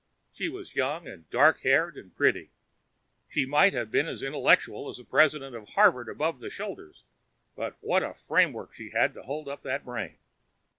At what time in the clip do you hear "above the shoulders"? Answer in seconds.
6.09-7.03